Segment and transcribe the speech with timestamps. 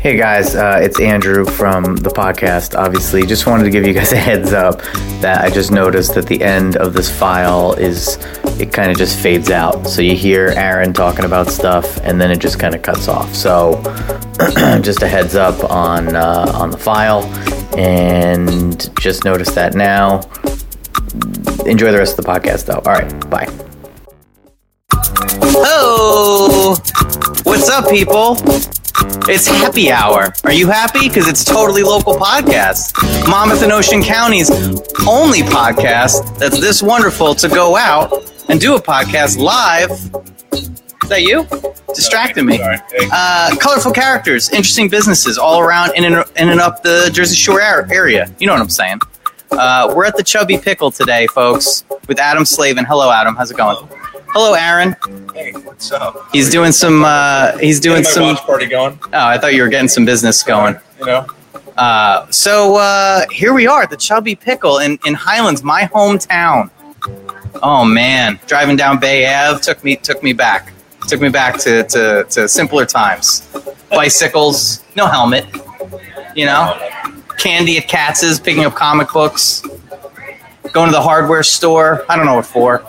[0.00, 2.74] Hey guys, uh, it's Andrew from the podcast.
[2.74, 4.80] Obviously, just wanted to give you guys a heads up
[5.20, 8.16] that I just noticed that the end of this file is
[8.58, 9.86] it kind of just fades out.
[9.86, 13.34] So you hear Aaron talking about stuff, and then it just kind of cuts off.
[13.34, 13.82] So
[14.80, 17.24] just a heads up on uh, on the file,
[17.78, 20.20] and just notice that now.
[21.66, 22.80] Enjoy the rest of the podcast, though.
[22.86, 23.48] All right, bye.
[25.62, 26.78] Oh,
[27.44, 28.38] what's up, people?
[29.02, 30.32] It's happy hour.
[30.44, 31.08] Are you happy?
[31.08, 32.92] Because it's totally local podcast.
[33.28, 34.50] Monmouth and Ocean County's
[35.06, 38.12] only podcast that's this wonderful to go out
[38.48, 39.90] and do a podcast live.
[40.52, 41.46] Is that you?
[41.94, 42.60] Distracting me.
[42.62, 47.60] Uh, colorful characters, interesting businesses all around in and, in and up the Jersey Shore
[47.60, 48.30] area.
[48.38, 49.00] You know what I'm saying.
[49.50, 52.84] Uh, we're at the Chubby Pickle today, folks, with Adam Slavin.
[52.84, 53.34] Hello, Adam.
[53.34, 53.88] How's it going?
[54.32, 54.94] Hello, Aaron.
[55.34, 56.28] Hey, what's up?
[56.32, 57.02] He's doing some.
[57.04, 58.22] Uh, he's doing some.
[58.22, 58.98] watch party going.
[59.12, 60.76] Oh, I thought you were getting some business going.
[61.00, 61.26] You know,
[61.76, 66.70] Uh, so uh, here we are, the Chubby Pickle in, in Highlands, my hometown.
[67.62, 70.72] Oh man, driving down Bay Ave took me took me back.
[71.08, 73.48] Took me back to, to, to simpler times.
[73.90, 75.46] Bicycles, no helmet.
[76.36, 76.78] You know,
[77.36, 79.62] candy at Katz's, picking up comic books,
[80.72, 82.04] going to the hardware store.
[82.08, 82.86] I don't know what for.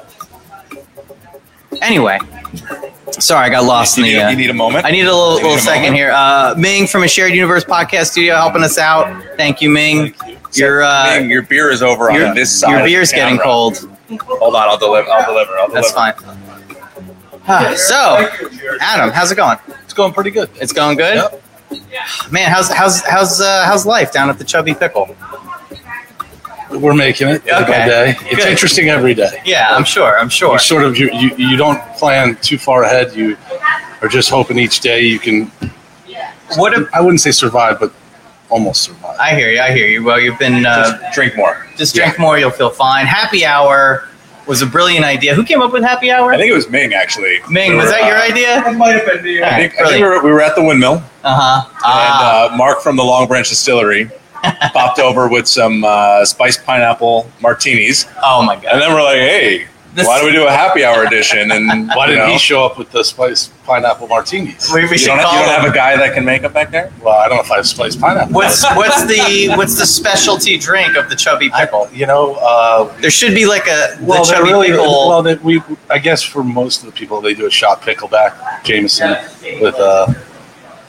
[1.81, 2.19] Anyway,
[3.11, 4.23] sorry, I got lost you, in need, the.
[4.25, 4.86] Uh, you need a moment.
[4.86, 5.95] I need a little, need little a second moment?
[5.95, 6.11] here.
[6.11, 9.23] Uh, Ming from a Shared Universe podcast studio helping us out.
[9.38, 10.13] Thank you, Ming.
[10.53, 12.69] Your uh, Ming, your beer is over your, on this side.
[12.72, 13.45] your of the beer's getting camera.
[13.45, 13.78] cold.
[14.28, 15.09] Hold on, I'll deliver.
[15.09, 15.58] I'll deliver.
[15.58, 15.81] I'll deliver.
[15.81, 16.13] That's fine.
[17.47, 18.30] Ah, so,
[18.81, 19.58] Adam, how's it going?
[19.83, 20.50] It's going pretty good.
[20.56, 21.16] It's going good.
[21.16, 21.44] Yep.
[22.31, 25.16] Man, how's how's how's uh, how's life down at the Chubby Pickle?
[26.80, 27.66] We're making it day Okay.
[27.66, 28.16] by day.
[28.25, 28.47] It's Good.
[28.47, 29.41] interesting every day.
[29.45, 30.17] Yeah, I'm sure.
[30.17, 30.53] I'm sure.
[30.53, 33.13] You sort of you, you you don't plan too far ahead.
[33.16, 33.38] You
[34.02, 35.52] are just hoping each day you can.
[36.58, 37.94] What if I wouldn't say survive, but
[38.50, 39.17] almost survive.
[39.19, 39.61] I hear you?
[39.61, 40.03] I hear you.
[40.03, 41.66] Well, you've been uh, Just drink more.
[41.78, 43.06] just drink more, you'll feel fine.
[43.06, 44.07] Happy hour
[44.47, 45.34] was a brilliant idea.
[45.35, 46.34] Who came up with happy hour?
[46.34, 47.40] I think it was Ming actually.
[47.50, 48.68] Ming, We was were, that your uh, idea?
[48.69, 49.44] It might have been the.
[49.44, 51.69] I think, I think we, were, we were at the windmill, Uh huh.
[51.84, 54.09] Ah, and uh, Mark from the Long Branch Distillery
[54.74, 58.66] popped over with some uh, spiced pineapple martinis, oh my god.
[58.74, 61.88] and then we're like, "Hey, This- why don't we do a happy hour edition?" And
[61.96, 64.72] Why didn't know, he show up with the spiced pineapple martinis?
[64.74, 66.53] We, we You should don't, call you don't have a guy that can make them
[66.53, 66.91] back there.
[67.01, 68.34] Well, I don't know if I have spiced pineapple.
[68.34, 71.90] What's what's the what's the specialty drink of the Chubby Pickle?
[71.94, 72.35] you know?
[72.35, 75.09] Uh, There should be like a the well, they're Chubby really Pickle.
[75.09, 75.22] well.
[75.24, 79.18] They, we I guess for most of the people, they do a shot pickleback Jameson
[79.62, 80.07] with uh,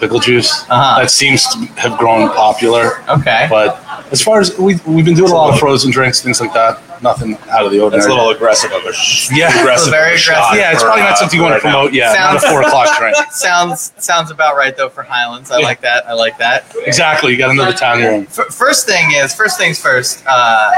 [0.02, 0.50] pickle juice.
[0.68, 1.00] Uh-huh.
[1.00, 3.02] That seems to have grown popular.
[3.08, 3.46] okay.
[3.48, 3.78] But
[4.12, 6.80] as far as we we've been doing a lot of frozen drinks, things like that.
[7.02, 7.98] Nothing out of the ordinary.
[7.98, 9.58] It's a little aggressive of a sh- Yeah.
[9.60, 10.58] aggressive, Very a shot aggressive.
[10.60, 11.92] yeah, it's for, probably not uh, something you want to promote.
[11.92, 13.16] Yeah, not a Sounds- four o'clock drink.
[13.32, 15.50] sounds sounds about right though for Highlands.
[15.50, 15.64] I Yeah.
[15.66, 16.06] like that.
[16.06, 16.64] I like that.
[16.86, 17.32] Exactly.
[17.32, 18.22] You got another town you're in.
[18.28, 20.22] F- first thing is first things first.
[20.28, 20.70] Uh,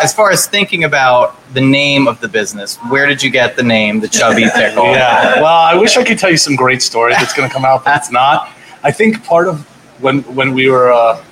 [0.00, 3.62] as far as thinking about the name of the business, where did you get the
[3.64, 4.92] name, the Chubby Pickle?
[4.92, 5.40] Yeah.
[5.42, 7.84] Well, I wish I could tell you some great story that's going to come out,
[7.84, 8.48] but it's not.
[8.84, 9.60] I think part of
[10.00, 11.22] when when we were uh,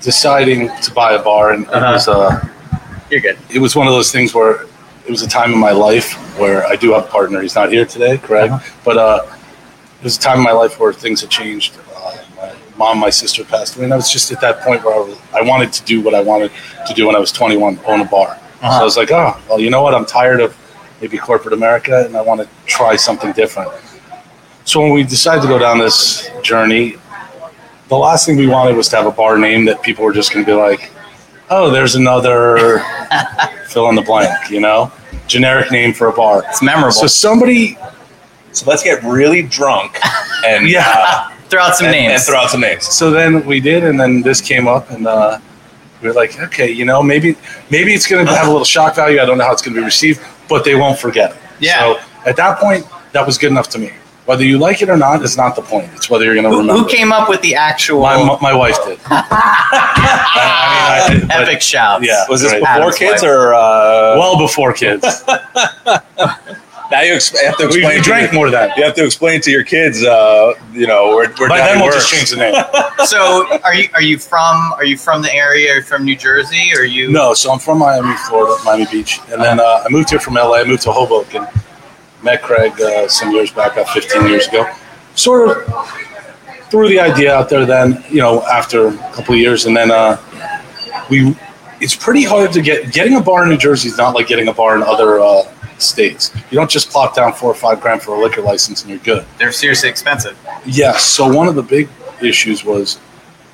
[0.00, 1.92] deciding to buy a bar, and it Uh-huh.
[1.92, 2.48] was uh,
[3.10, 3.38] You're good.
[3.50, 4.62] it was one of those things where
[5.06, 7.40] it was a time in my life where I do have a partner.
[7.40, 8.60] He's not here today, Craig, Uh-huh.
[8.84, 9.20] but uh,
[10.00, 11.72] it was a time in my life where things had changed.
[11.96, 14.94] Uh, my mom, my sister passed away, and I was just at that point where
[14.94, 16.50] I, was, I wanted to do what I wanted
[16.88, 18.38] to do when I was 21, own a bar.
[18.60, 19.92] So I was like, oh, well, you know what?
[19.94, 20.56] I'm tired of
[21.00, 23.70] maybe corporate America, and I want to try something different.
[24.64, 26.96] So when we decided to go down this journey,
[27.88, 30.32] the last thing we wanted was to have a bar name that people were just
[30.32, 30.90] going to be like,
[31.50, 32.78] oh, there's another
[33.66, 34.90] fill in the blank, you know,
[35.26, 36.44] generic name for a bar.
[36.48, 36.92] It's memorable.
[36.92, 37.76] So somebody,
[38.52, 39.98] So let's get really drunk
[40.46, 40.84] and Yeah.
[40.96, 42.12] uh, throw out some and, names.
[42.14, 42.86] and throw out some names.
[42.86, 45.38] so then we did, and then this came up, and uh,
[46.00, 47.36] we were like, okay, you know, maybe
[47.70, 49.20] maybe it's going to have a little shock value.
[49.20, 51.36] I don't know how it's going to be received, but they won't forget it.
[51.60, 51.78] Yeah.
[51.80, 53.92] So at that point, that was good enough to me.
[54.24, 55.90] Whether you like it or not is not the point.
[55.94, 56.74] It's whether you're going to remember.
[56.80, 59.00] who came up with the actual My, my wife did.
[59.06, 62.06] I, I mean, I, but- epic shouts?
[62.06, 62.24] Yeah.
[62.28, 62.60] Was this Right.
[62.60, 63.30] before Adam's kids wife.
[63.30, 65.24] or uh, well before kids.
[65.26, 67.88] now you ex- have to we, explain?
[67.88, 68.70] we to drank your- more then.
[68.76, 70.04] You have to explain to your kids.
[70.04, 72.08] Uh, you know, where, where By then, we'll works.
[72.08, 72.54] just change the name.
[73.06, 75.72] So are you are you from are you from the area?
[75.72, 76.70] Are you from New Jersey?
[76.76, 79.88] Or are you No, so I'm from Miami, Florida, Miami Beach, and then uh, I
[79.90, 80.58] moved here from LA.
[80.58, 81.46] I moved to Hoboken.
[82.22, 84.70] Met Craig uh, some years back, about 15 years ago.
[85.14, 85.90] Sort of
[86.70, 87.66] threw the idea out there.
[87.66, 90.16] Then, you know, after a couple of years, and then uh,
[91.10, 91.36] we.
[91.80, 92.92] It's pretty hard to get.
[92.92, 95.42] Getting a bar in New Jersey is not like getting a bar in other uh,
[95.78, 96.32] states.
[96.50, 99.00] You don't just plop down four or five grand for a liquor license and you're
[99.00, 99.26] good.
[99.38, 100.38] they're seriously expensive?
[100.64, 101.02] Yes.
[101.04, 101.88] So one of the big
[102.22, 103.00] issues was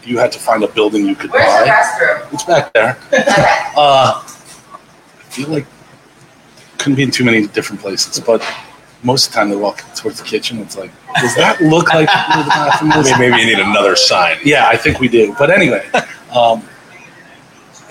[0.05, 1.73] you had to find a building you could Where's the buy.
[1.73, 2.32] restroom?
[2.35, 2.99] It's back there.
[3.76, 5.64] Uh, I feel like
[6.78, 8.42] couldn't be in too many different places, but
[9.02, 10.58] most of the time they walk towards the kitchen.
[10.58, 10.90] It's like,
[11.20, 12.90] does that look like the bathroom?
[13.19, 14.38] Maybe maybe you need another sign.
[14.44, 15.34] Yeah, I think we did.
[15.38, 15.88] But anyway,
[16.34, 16.62] um,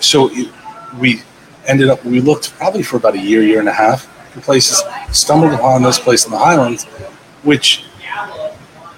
[0.00, 0.52] so it-
[0.98, 1.22] we
[1.66, 4.82] ended up, we looked probably for about a year, year and a half for places,
[5.12, 6.84] stumbled upon this place in the Highlands,
[7.42, 7.84] which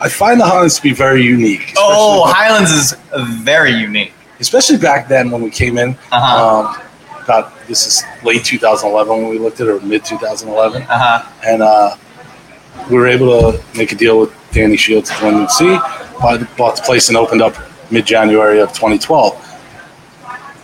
[0.01, 1.75] I find the Highlands to be very unique.
[1.77, 2.95] Oh, especially- Highlands is
[3.43, 4.13] very unique.
[4.39, 5.91] especially back then when we came in.
[6.13, 6.69] Uh-huh.
[6.69, 6.83] Um,
[7.25, 11.33] about this is late 2011 when we looked at it, or mid 2011, Uh huh.
[11.47, 11.97] and uh,
[12.91, 15.65] we were able to make a deal with Danny Shields at Glenwood C.
[16.21, 17.55] Bought, bought the place and opened up
[17.93, 19.47] mid January of 2012.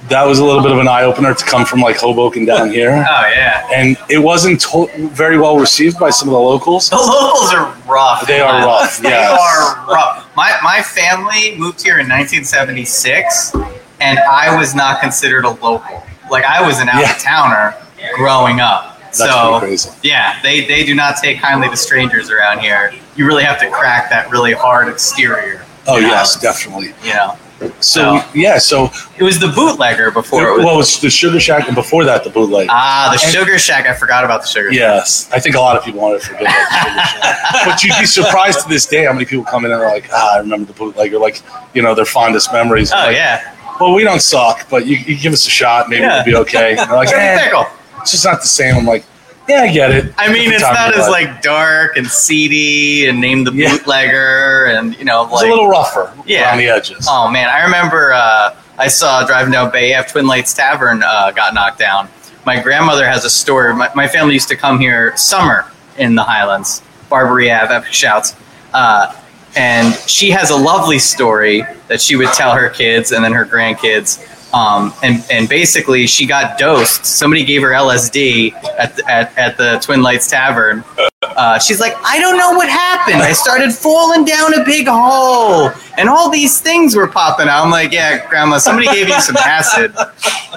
[0.08, 2.70] That was a little bit of an eye opener to come from like Hoboken down
[2.70, 3.68] here, Oh yeah.
[3.72, 6.90] and it wasn't to- very well received by some of the locals.
[6.90, 8.26] The locals are rough.
[8.26, 8.66] They are man.
[8.66, 9.40] rough, They yes.
[9.40, 10.28] are rough.
[10.36, 13.54] My my family moved here in 1976,
[14.00, 16.02] and I was not considered a local.
[16.30, 17.74] Like I was an out of towner
[18.14, 19.00] growing up.
[19.16, 22.92] That's so yeah, they they do not take kindly to strangers around here.
[23.16, 25.64] You really have to crack that really hard exterior.
[25.86, 26.08] Oh you know?
[26.08, 26.92] yes, definitely.
[27.02, 27.36] You know,
[27.80, 30.48] So So- yeah, so it was the bootlegger before.
[30.48, 32.66] It was, well, it's the Sugar Shack, and before that, the bootleg.
[32.70, 33.86] ah, the and- Sugar Shack.
[33.86, 34.78] I forgot about the Sugar Shack.
[34.80, 37.64] Yes, I think a lot of people want to forget about the Sugar Shack.
[37.66, 40.10] but you'd be surprised to this day how many people come in and are like,
[40.12, 41.40] ah, I remember the bootlegger, like,
[41.72, 42.92] you know, their fondest memories.
[42.92, 43.54] Oh Like, yeah.
[43.80, 46.16] Well, we don't suck, but you, you give us a shot, maybe Yeah.
[46.16, 46.76] we'll be okay.
[46.76, 47.64] And they're like, It's eh,
[48.00, 48.76] it's just not the same.
[48.76, 49.04] I'm like,
[49.48, 50.12] yeah, I get it.
[50.18, 53.76] I mean, it's not as like dark and seedy and name the Yeah.
[53.76, 56.50] bootlegger and you know it's like a little rougher Yeah.
[56.52, 57.06] on the edges.
[57.08, 61.30] oh man, I remember uh, I saw driving down Bay Ave, Twin Lights Tavern uh,
[61.30, 62.08] got knocked down.
[62.44, 63.72] My grandmother has a store.
[63.74, 68.34] My, my family used to come here summer in the Highlands, Barbary Ave, epic shouts.
[68.74, 69.14] Uh,
[69.56, 73.44] and she has a lovely story that she would tell her kids and then her
[73.44, 74.32] grandkids.
[74.54, 77.04] Um, and, and basically, she got dosed.
[77.04, 80.84] Somebody gave her LSD at the, at, at the Twin Lights Tavern.
[81.22, 83.16] Uh, she's like, I don't know what happened.
[83.16, 87.64] I started falling down a big hole, and all these things were popping out.
[87.64, 89.92] I'm like, yeah, Grandma, somebody gave you some acid,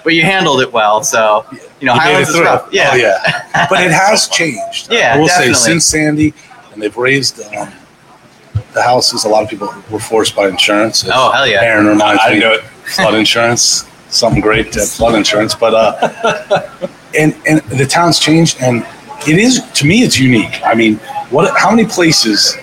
[0.03, 1.03] but you handled it well.
[1.03, 1.45] So,
[1.81, 2.69] you know, You Highlands it is rough.
[2.71, 2.91] Yeah.
[2.93, 3.67] Oh, yeah.
[3.69, 4.89] but it has changed.
[4.91, 5.55] Yeah, I will definitely.
[5.55, 6.33] say, since Sandy,
[6.71, 7.73] and they've raised um,
[8.73, 11.05] the houses, a lot of people were forced by insurance.
[11.07, 11.61] Oh, hell yeah.
[11.61, 12.61] Aaron reminds I me knew it.
[12.61, 15.55] flood insurance, something great to have flood insurance.
[15.55, 16.87] But uh,
[17.17, 18.85] and and the town's changed, and
[19.27, 20.61] it is to me, it's unique.
[20.63, 20.95] I mean,
[21.29, 21.57] what?
[21.57, 22.57] How many places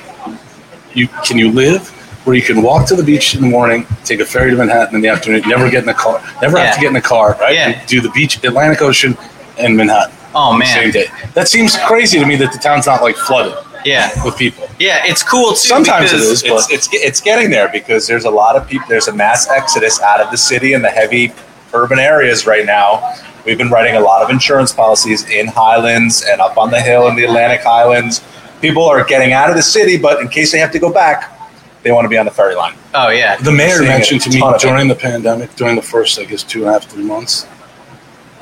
[0.95, 1.89] you can you live
[2.27, 4.97] where you can walk to the beach in the morning, take a ferry to Manhattan
[4.97, 7.37] in the afternoon, never get in a car, never have to get in a car,
[7.41, 7.55] right?
[7.55, 7.69] Yeah.
[7.69, 9.17] And do the beach, Atlantic Ocean,
[9.59, 10.13] and Manhattan.
[10.35, 10.67] Oh, man.
[10.67, 11.07] same day.
[11.35, 13.55] That seems crazy to me that the town's not like flooded
[13.87, 14.11] Yeah.
[14.25, 14.69] with people.
[14.79, 15.03] Yeah.
[15.05, 15.57] It's cool too.
[15.69, 18.87] Sometimes it because- It's, it's it's getting there because there's a lot of people.
[18.89, 21.33] There's a mass exodus out of the city and the heavy
[21.73, 23.15] urban areas right now.
[23.45, 27.07] We've been writing a lot of insurance policies in Highlands and up on the hill
[27.09, 28.21] in the Atlantic Highlands.
[28.61, 31.39] People are getting out of the city, but in case they have to go back,
[31.83, 32.75] they want to be on the ferry line.
[32.95, 33.37] Oh yeah.
[33.37, 34.67] The mayor mentioned to me ton of it.
[34.67, 37.47] during the pandemic, during the first, I guess, two and a half, three months,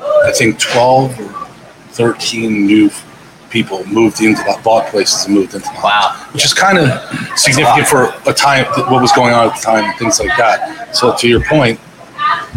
[0.01, 1.47] I think 12 or
[1.91, 2.89] 13 new
[3.55, 6.13] people moved into that, bought places and moved into the Wow.
[6.33, 6.87] which is kind of
[7.37, 10.93] significant for a time, what was going on at the time, and things like that.
[10.93, 11.79] So, to your point,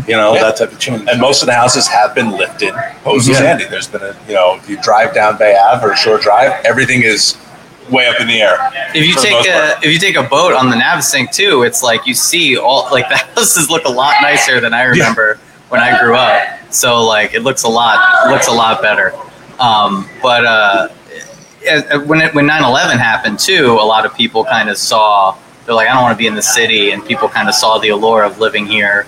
[0.09, 0.43] you know, Yeah.
[0.45, 1.09] that type of change.
[1.09, 3.37] And most of the houses have been lifted post Yeah.
[3.37, 3.67] Sandy.
[3.67, 7.03] There's been a you know, if you drive down Bay Ave or Shore Drive, everything
[7.03, 7.37] is
[7.91, 8.57] way up in the air.
[8.95, 9.85] If you take a part.
[9.85, 13.09] if you take a boat on the Navesink too, it's like you see all like
[13.15, 16.43] the houses look a lot nicer than I remember when I grew up.
[16.71, 17.97] So like it looks a lot
[18.33, 19.15] looks a lot better.
[19.59, 20.98] Um, but uh, as-
[22.07, 25.89] when it, when 9/11 happened too, a lot of people kind of saw they're like
[25.89, 28.25] I don't want to be in the city, and people kind of saw the allure
[28.25, 29.07] of living here.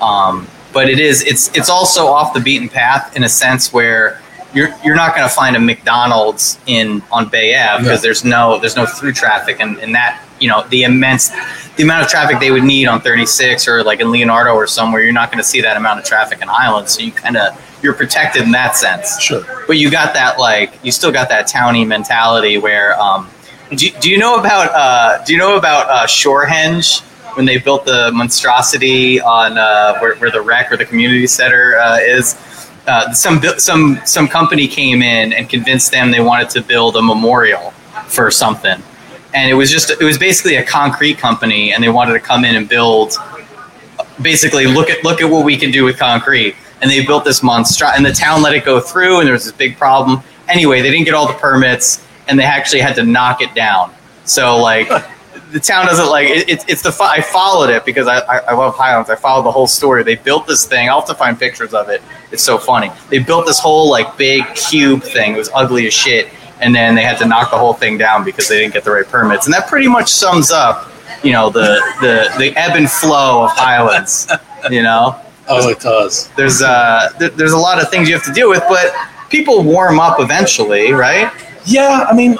[0.00, 4.20] Um, but it is it's it's also off the beaten path in a sense where
[4.54, 8.02] you're you're not going to find a McDonald's in on Bay Ave because No.
[8.02, 11.30] there's no there's no through traffic and, and that you know the immense
[11.76, 15.02] the amount of traffic they would need on 36 or like in Leonardo or somewhere
[15.02, 17.56] you're not going to see that amount of traffic in Highland so you kind of
[17.82, 19.20] you're protected in that sense.
[19.20, 19.44] Sure.
[19.66, 23.28] but you got that like you still got that towny mentality where um,
[23.76, 27.00] do, do you know about uh, do you know about uh, Shorehenge
[27.34, 31.76] when they built the monstrosity on uh, where, where the rec or the community center
[31.76, 32.36] uh, is?
[32.86, 37.02] Uh, some some some company came in and convinced them they wanted to build a
[37.02, 37.70] memorial
[38.08, 38.82] for something.
[39.34, 42.44] And it was just it was basically a concrete company and they wanted to come
[42.44, 43.14] in and build
[44.20, 47.42] basically look at look at what we can do with concrete and they built this
[47.42, 50.82] monster and the town let it go through and there was this big problem anyway
[50.82, 54.58] they didn't get all the permits and they actually had to knock it down so
[54.58, 54.88] like
[55.52, 58.38] the town doesn't like it, it's it's the fi- I followed it because I, I
[58.38, 59.10] I love Highlands.
[59.10, 60.02] I followed the whole story.
[60.02, 60.88] They built this thing.
[60.88, 62.02] I'll have to find pictures of it.
[62.30, 62.90] It's so funny.
[63.10, 65.34] They built this whole like big cube thing.
[65.34, 68.24] It was ugly as shit, and then they had to knock the whole thing down
[68.24, 69.46] because they didn't get the right permits.
[69.46, 70.90] And that pretty much sums up,
[71.22, 74.30] you know, the the the ebb and flow of Highlands.
[74.70, 75.20] You know,
[75.52, 76.28] Oh, it does.
[76.36, 78.92] there's uh th- there's a lot of things you have to deal with, but
[79.28, 81.30] people warm up eventually, right?
[81.64, 82.36] Yeah, I mean,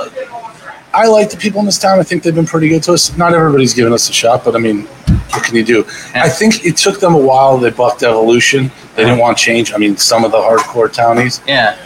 [0.95, 1.99] I like the people in this town.
[1.99, 3.17] I think they've been pretty good to us.
[3.17, 4.83] Not everybody's given us a shot, but I mean,
[5.31, 5.87] what can you do?
[6.15, 6.25] Yeah.
[6.25, 7.57] I think it took them a while.
[7.57, 8.71] They bucked evolution.
[8.95, 9.73] They didn't want change.
[9.73, 11.79] I mean, some of the hardcore townies, Yeah.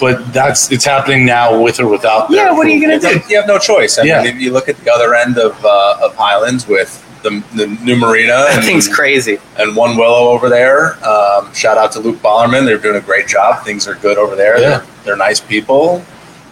[0.00, 2.30] but that's it's happening now with or without.
[2.30, 3.20] Yeah, what are you gonna do?
[3.28, 3.98] You have no choice.
[3.98, 4.22] I Yeah.
[4.22, 7.66] mean, if you look at the other end of uh, of Highlands with the, the
[7.82, 9.38] new marina That and, thing's crazy.
[9.58, 10.94] and One Willow over there.
[11.04, 12.64] Um, shout out to Luke Ballerman.
[12.64, 13.64] They're doing a great job.
[13.64, 14.60] Things are good over there.
[14.60, 14.68] Yeah.
[14.78, 16.04] They're, they're nice people.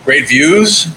[0.04, 0.88] Great views.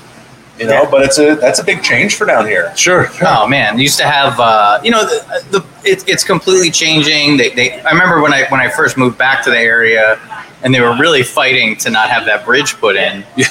[0.58, 0.90] You know, Yeah.
[0.90, 2.76] but it's a that's a big change for down here.
[2.78, 3.08] Sure.
[3.22, 7.36] Oh man, used to have uh, you know the, the it, it's completely changing.
[7.36, 10.18] They, they I remember when I when I first moved back to the area,
[10.64, 13.26] and they were really fighting to not have that bridge put in.
[13.36, 13.48] Yeah.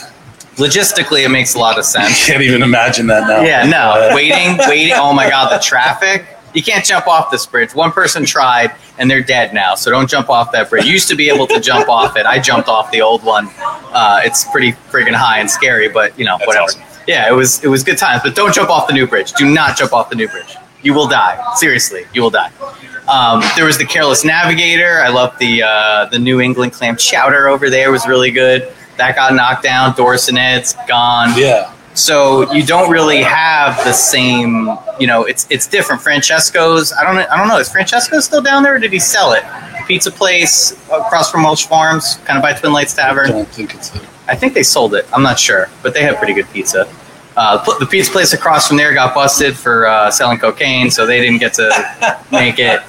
[0.56, 2.26] Logistically, it makes a lot of sense.
[2.26, 3.42] Can't even imagine that now.
[3.42, 4.94] Yeah, no, waiting, waiting.
[4.96, 6.26] Oh my god, the traffic.
[6.54, 7.75] You can't jump off this bridge.
[7.75, 9.75] One person tried, and they're dead now.
[9.75, 10.84] So don't jump off that bridge.
[10.84, 12.26] You used to be able to jump off it.
[12.26, 13.49] I jumped off the old one.
[13.58, 16.64] Uh, it's pretty friggin' high and scary, but you know, That's whatever.
[16.66, 16.82] awesome.
[17.08, 18.23] Yeah, it was it was good times.
[18.23, 19.32] But don't jump off the new bridge.
[19.32, 20.56] Do not jump off the new bridge.
[20.82, 21.42] You will die.
[21.56, 22.52] Seriously, you will die.
[23.08, 25.00] Um, there was the Careless Navigator.
[25.00, 27.90] I love the uh, the New England clam chowder over there.
[27.90, 28.73] Was really good.
[28.96, 29.92] That got knocked down.
[29.94, 31.32] Dorsenet's gone.
[31.36, 31.72] Yeah.
[31.94, 36.02] So you don't really have the same, you know, it's it's different.
[36.02, 39.32] Francesco's, I don't I don't know, is Francesco still down there or did he sell
[39.32, 39.44] it?
[39.86, 43.30] Pizza place across from Welsh Farms, kind of by Twin Lights I Tavern.
[43.30, 43.94] don't think it's.
[44.26, 45.06] I think they sold it.
[45.12, 46.88] I'm not sure, but they have pretty good pizza.
[47.36, 51.20] Uh, the pizza place across from there got busted for uh, selling cocaine, so they
[51.20, 52.80] didn't get to make it.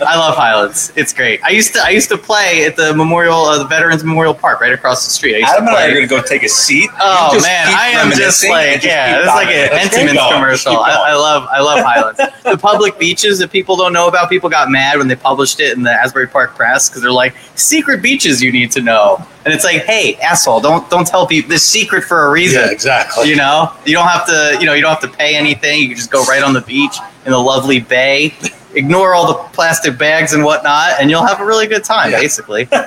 [0.00, 0.92] I love Highlands.
[0.96, 1.42] It's great.
[1.42, 4.60] I used to I used to play at the Memorial, uh, the Veterans Memorial Park,
[4.60, 5.36] right across the street.
[5.36, 6.90] I used Adam to and I are going to go take a seat.
[7.00, 10.76] Oh man, I am just like just yeah, it's like an Entenmann's commercial.
[10.78, 10.90] I.
[11.08, 12.20] I love I love Highlands.
[12.44, 14.28] the public beaches that people don't know about.
[14.28, 17.34] People got mad when they published it in the Asbury Park Press because they're like
[17.54, 21.48] secret beaches you need to know, and it's like, hey, asshole, don't don't tell people
[21.48, 22.60] this secret for a reason.
[22.60, 23.28] yeah, exactly.
[23.28, 24.56] You know, you don't have to.
[24.60, 25.80] You know, you don't have to pay anything.
[25.80, 26.96] You can just go right on the beach
[27.28, 28.34] in the lovely bay.
[28.74, 32.10] Ignore all the plastic bags and whatnot, and you'll have a really good time.
[32.10, 32.20] Yeah.
[32.20, 32.68] Basically.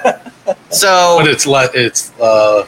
[0.71, 2.65] So but it's le- it's uh,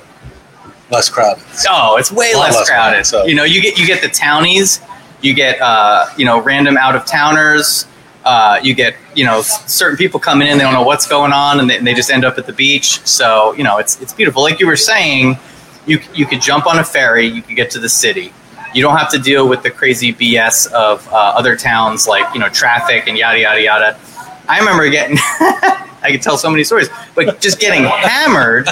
[0.92, 1.44] less crowded.
[1.70, 2.92] Oh, it's way less, less crowded.
[2.92, 4.80] crowded, so- You know, you get you get the townies,
[5.22, 7.88] you get uh, you know random out of towners,
[8.26, 11.60] uh, you get you know certain people coming in, they don't know what's going on,
[11.60, 13.06] and they, and they just end up at the beach.
[13.08, 14.44] So you know, it's it's beautiful.
[14.44, 15.38] Like you were saying,
[15.88, 18.32] you you could jump on a ferry, you could get to the city.
[18.74, 22.40] You don't have to deal with the crazy BS of uh, other towns, like you
[22.40, 24.00] know traffic and yada yada yada.
[24.48, 25.18] I remember getting.
[26.06, 28.68] I could tell so many stories, but just getting hammered,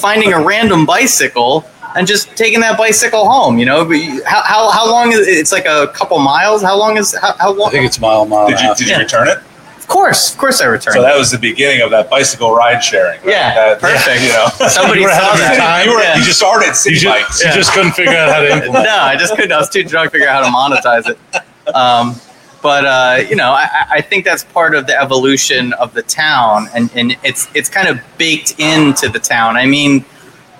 [0.00, 3.58] finding a random bicycle, and just taking that bicycle home.
[3.58, 6.62] You know, But you- how, how, how long is it's like a couple miles?
[6.62, 8.48] How long is how, how I think it's mile mile.
[8.48, 8.78] Did and you half.
[8.78, 8.98] did you Yeah.
[8.98, 9.38] return it?
[9.84, 10.94] Of course, of course, I returned.
[10.94, 13.20] So that was the beginning of that bicycle ride sharing.
[13.20, 13.28] right?
[13.28, 14.22] Yeah, That- perfect.
[14.22, 15.56] You know, Somebody You saw that.
[15.58, 15.86] time.
[15.86, 16.16] you, were, Yeah.
[16.16, 17.44] you just started city You just, bikes.
[17.44, 18.84] you just couldn't figure out how to implement.
[18.92, 19.52] no, I just couldn't.
[19.52, 21.74] I was too drunk to figure out how to monetize it.
[21.74, 22.18] Um,
[22.62, 26.68] but uh, you know, I, I think that's part of the evolution of the town,
[26.74, 29.58] and, and it's it's kind of baked into the town.
[29.58, 30.02] I mean,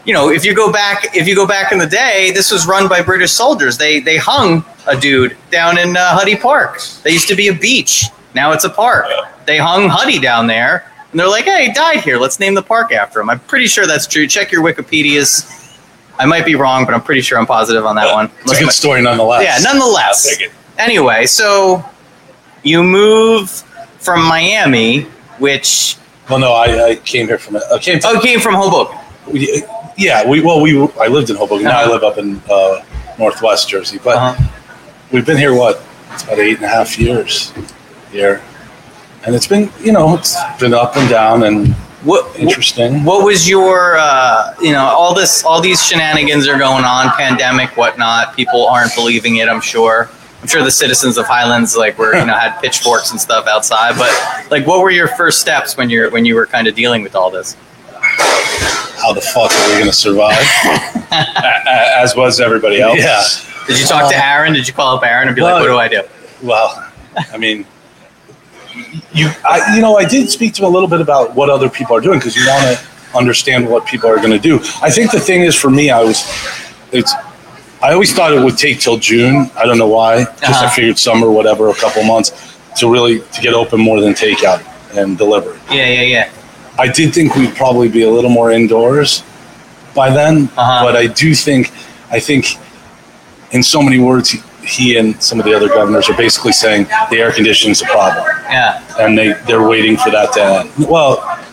[0.05, 2.67] you know, if you go back if you go back in the day, this was
[2.67, 3.79] run by British soldiers.
[3.79, 6.79] They they hung a dude down in uh, Huddy Park.
[7.05, 8.05] They used to be a beach.
[8.35, 9.07] Now it's a park.
[9.47, 12.19] They hung Huddy down there, and they're like, "Hey, he died here.
[12.19, 14.27] Let's name the park after him." I'm pretty sure that's true.
[14.27, 15.47] Check your Wikipedia's.
[16.19, 18.31] I might be wrong, but I'm pretty sure I'm positive on that one.
[18.43, 19.43] It's a good story nonetheless.
[19.45, 20.27] Yeah, nonetheless.
[20.27, 20.53] I'll take it.
[20.79, 21.85] Anyway, so
[22.63, 23.51] you move
[23.99, 25.03] from Miami,
[25.39, 25.97] which
[26.29, 27.57] Well, no, I, I came here from.
[27.57, 27.99] I came.
[28.01, 28.99] To, oh, came from Hoboken.
[29.97, 31.65] yeah, we well, we I lived in Hoboken.
[31.65, 31.93] Now I Uh-huh.
[31.93, 32.83] live up in uh,
[33.19, 34.45] Northwest Jersey, but Uh-huh.
[35.13, 35.83] we've been here what?
[36.13, 37.53] It's about eight and a half years
[38.15, 38.41] here,
[39.27, 43.03] and it's been you know it's been up and down and What interesting.
[43.05, 47.77] what was your uh, you know all this all these shenanigans are going on, pandemic,
[47.77, 48.37] whatnot.
[48.37, 49.49] People aren't believing it.
[49.49, 50.09] I'm sure.
[50.41, 53.97] I'm sure the citizens of Highlands like were you know had pitchforks and stuff outside.
[53.99, 54.13] But
[54.51, 57.17] like, what were your first steps when you're when you were kind of dealing with
[57.17, 57.57] all this?
[57.99, 60.37] How the fuck are we going to survive?
[61.15, 62.99] A- a- as was everybody else.
[62.99, 63.23] Yeah.
[63.67, 64.53] Did you talk to Um, Aaron?
[64.53, 66.03] Did you call up Aaron and be like, "What do I do?"
[66.43, 66.91] Well,
[67.33, 67.65] I mean,
[69.13, 71.69] you, I, you know, I did speak to him a little bit about what other
[71.69, 74.57] people are doing because you want to understand what people are going to do.
[74.83, 76.25] I think the thing is for me, I was,
[76.93, 77.13] it's,
[77.83, 79.51] I always thought it would take till June.
[79.57, 80.25] I don't know why.
[80.25, 80.71] Just I Uh-huh.
[80.71, 82.33] figured summer, whatever, a couple months
[82.79, 84.63] to really to get open more than takeout
[84.97, 85.59] and delivery.
[85.71, 86.31] Yeah, yeah, yeah.
[86.79, 89.23] I did think we'd probably be a little more indoors
[89.95, 90.85] by then, Uh-huh.
[90.85, 91.71] but I do think,
[92.11, 92.47] I think,
[93.53, 96.87] in so many words, he, he and some of the other governors are basically saying
[97.11, 99.03] the air conditioning is a problem, Yeah.
[99.03, 100.69] and they they're waiting for that to end.
[100.95, 101.13] Well,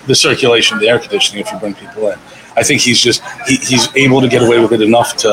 [0.09, 2.17] the circulation, the air conditioning, if you bring people in,
[2.59, 5.31] I think he's just he, he's able to get away with it enough to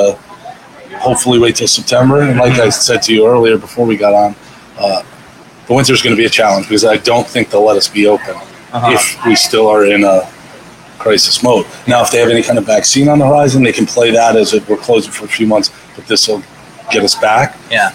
[1.06, 2.22] hopefully wait till September.
[2.22, 4.34] And like I said to you earlier before we got on,
[4.78, 5.02] uh,
[5.66, 7.88] the winter is going to be a challenge because I don't think they'll let us
[7.88, 8.34] be open
[8.72, 8.90] Uh-huh.
[8.96, 10.16] if we still are in a
[10.98, 11.64] crisis mode.
[11.86, 14.34] Now, if they have any kind of vaccine on the horizon, they can play that
[14.36, 16.42] as if we're closing for a few months, but this will
[16.90, 17.56] get us back.
[17.70, 17.94] Yeah.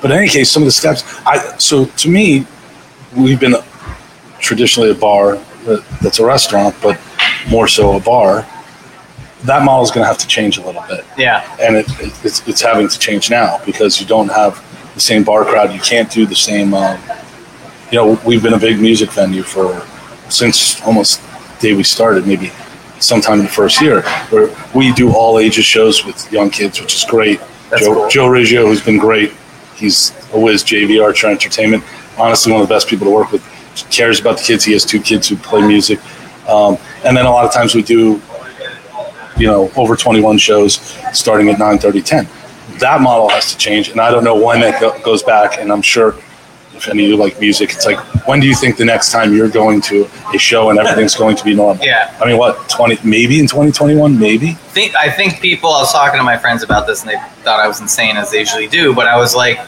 [0.00, 1.02] But in any case, some of the steps.
[1.24, 2.46] I so to me,
[3.16, 3.54] we've been
[4.40, 6.98] traditionally a bar that- that's a restaurant, but
[7.48, 8.46] more so a bar.
[9.44, 11.44] That model is going to have to change a little bit Yeah.
[11.60, 14.62] and it, it, it's, it's having to change now because you don't have
[14.94, 15.72] the same bar crowd.
[15.72, 16.72] You can't do the same.
[16.72, 16.98] Um,
[17.90, 19.84] you know, we've been a big music venue for
[20.30, 21.20] since almost
[21.60, 22.50] the day we started, maybe
[23.00, 26.94] sometime in the first year, where we do all ages shows with young kids, which
[26.94, 27.38] is great.
[27.68, 28.08] That's Joe, cool.
[28.08, 29.32] Joe Riggio, who's been great,
[29.74, 30.64] he's a whiz.
[30.64, 31.84] JV Archer Entertainment,
[32.18, 33.42] honestly, one of the best people to work with.
[33.90, 34.64] Cares about the kids.
[34.64, 35.98] He has two kids who play music,
[36.48, 38.22] um, and then a lot of times we do
[39.36, 40.74] you know, over 21 shows
[41.12, 42.28] starting at 9 30, 10.
[42.78, 45.58] That model has to change, and I don't know when that go- goes back.
[45.58, 46.16] And I'm sure
[46.74, 49.32] if any of you like music, it's like, when do you think the next time
[49.32, 51.84] you're going to a show and everything's going to be normal?
[51.84, 52.16] Yeah.
[52.20, 54.18] I mean, what, 20, maybe in 2021?
[54.18, 54.54] Maybe?
[54.54, 55.70] think I think people.
[55.70, 58.30] I was talking to my friends about this, and they thought I was insane, as
[58.30, 58.94] they usually do.
[58.94, 59.58] But I was like,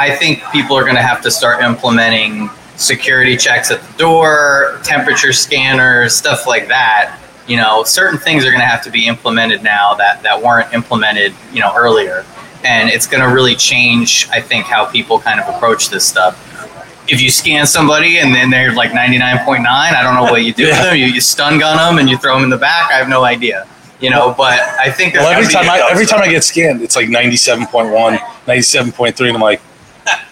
[0.00, 4.80] I think people are going to have to start implementing security checks at the door,
[4.82, 7.20] temperature scanners, stuff like that.
[7.46, 10.72] You know, certain things are going to have to be implemented now that that weren't
[10.72, 12.24] implemented, you know, earlier,
[12.64, 14.26] and it's going to really change.
[14.32, 16.46] I think how people kind of approach this stuff.
[17.06, 20.64] If you scan somebody and then they're like 99.9, I don't know what you do
[20.64, 20.96] with them.
[20.96, 22.90] You, you stun gun them and you throw them in the back.
[22.90, 23.66] I have no idea
[24.00, 24.34] you know.
[24.34, 28.16] But I think Well, every time I every time I get scanned, it's like 97.1,
[28.16, 29.60] 97.3, and I'm like,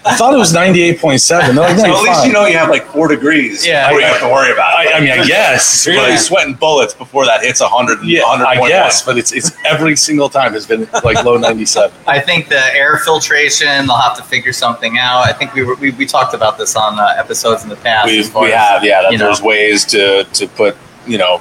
[0.09, 1.29] I thought it was 98.7.
[1.29, 3.89] They're like, no, So at least you know you have like four degrees Yeah.
[3.89, 4.89] before you have to worry about it.
[4.93, 5.87] I, I mean, I guess.
[5.87, 9.33] You're gonna be sweating bullets before that hits 100, yeah, 100 I guess, but it's
[9.33, 11.97] it's every single time has been like low 97.
[12.07, 15.27] I think the air filtration they'll have to figure something out.
[15.27, 18.07] I think we were, we, we talked about this on uh, episodes in the past.
[18.07, 19.03] we, as we as- have, yeah.
[19.03, 19.27] That you know.
[19.27, 21.41] there's ways to to put you know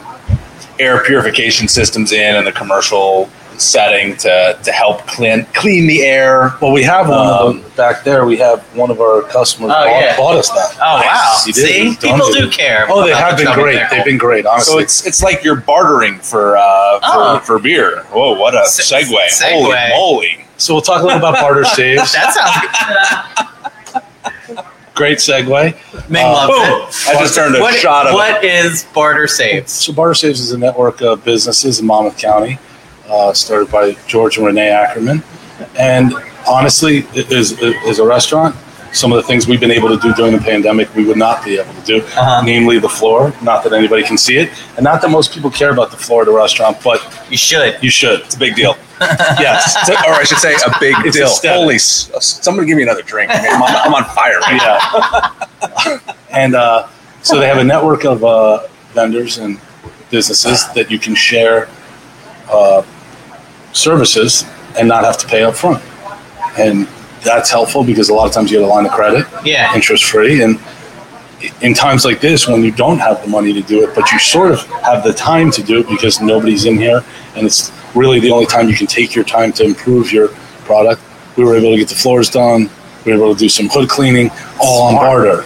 [0.79, 6.53] air purification systems in and the commercial setting to to help clean clean the air.
[6.61, 8.25] Well, we have one of Um, them back there.
[8.25, 10.17] We have one of our customers Oh, bought, yeah.
[10.17, 10.77] bought us that.
[10.81, 11.41] Oh wow!
[11.45, 11.53] He.
[11.53, 12.85] See, people do care.
[12.89, 13.81] Oh, they have the been great.
[13.89, 14.73] They've been great, honestly.
[14.73, 16.63] So it's it's like you're bartering for uh,
[17.03, 17.39] Oh.
[17.39, 18.03] for, for beer.
[18.11, 19.27] Whoa, what a Se- segue!
[19.29, 19.51] segue.
[19.53, 20.45] Holy moly!
[20.57, 22.13] So we'll talk a little about barter saves.
[22.13, 23.45] That sounds
[24.55, 24.63] good.
[24.95, 26.09] Great segue.
[26.09, 27.13] Ming Uh, loves Boom!
[27.13, 27.15] it.
[27.17, 29.71] I just turned a What, shot of what is barter saves?
[29.71, 32.57] So barter saves is a network of businesses in Monmouth County,
[33.09, 35.23] uh, started by George and Renee Ackerman.
[35.77, 36.13] And
[36.47, 38.55] honestly, it is is a restaurant.
[38.93, 41.43] Some of the things we've been able to do during the pandemic, we would not
[41.43, 42.41] be able to do, Uh-huh.
[42.43, 43.33] namely the floor.
[43.41, 46.21] Not that anybody can see it, and not that most people care about the floor
[46.21, 47.77] at a restaurant, but You should.
[47.83, 48.21] you should.
[48.21, 48.75] It's a big deal.
[48.99, 49.75] Yes.
[49.81, 51.27] It's a- or I should say, a big It's deal.
[51.27, 51.59] aesthetic.
[51.59, 53.29] Holy, somebody give me another drink.
[53.31, 54.39] I mean, I'm, on, I'm on fire.
[54.39, 55.99] Right yeah.
[56.31, 56.87] and uh,
[57.21, 59.59] so they have a network of uh, vendors and
[60.09, 61.67] businesses that you can share
[62.49, 62.81] uh,
[63.73, 64.45] services
[64.77, 65.83] and not have to pay up front.
[66.57, 66.87] And
[67.23, 69.73] that's helpful because a lot of times you get a line of credit, Yeah.
[69.75, 70.41] interest free.
[70.41, 70.59] And
[71.61, 74.19] in times like this, when you don't have the money to do it, but you
[74.19, 77.03] sort of have the time to do it because nobody's in here,
[77.35, 80.29] and it's really the only time you can take your time to improve your
[80.65, 81.01] product.
[81.35, 82.69] We were able to get the floors done.
[83.05, 85.45] We were able to do some hood cleaning, all on barter.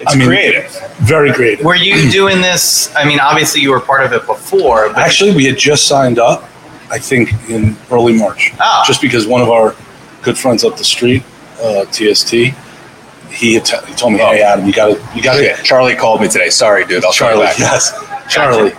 [0.00, 0.76] It's I mean- creative.
[1.00, 1.64] Very creative.
[1.64, 2.92] Were you doing this?
[2.96, 6.18] I mean, obviously you were part of it before, but Actually, we had just signed
[6.18, 6.48] up,
[6.90, 8.52] I think, in early March.
[8.60, 8.82] Oh.
[8.86, 9.74] Just because one of our
[10.22, 11.22] good friends up the street,
[11.62, 15.36] uh, TST, he, had t- he told me, "Hey, Adam, you got to, you got
[15.36, 16.50] to." Yeah, Charlie called me today.
[16.50, 17.04] Sorry, dude.
[17.04, 17.58] I'll call you Charlie, back.
[17.58, 17.92] yes,
[18.30, 18.72] Charlie,